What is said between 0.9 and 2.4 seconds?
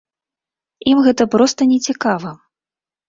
Ім гэта проста не цікава.